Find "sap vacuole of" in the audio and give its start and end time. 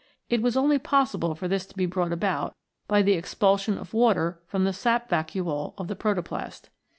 4.73-5.87